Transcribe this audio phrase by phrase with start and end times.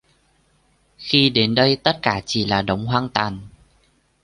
[0.97, 3.39] Khi đến đây tất cả chỉ là đống hoang tàn